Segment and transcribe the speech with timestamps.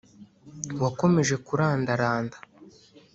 [0.81, 2.37] wakomeje kurandaranda